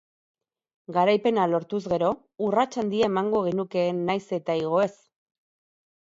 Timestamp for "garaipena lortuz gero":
0.93-2.07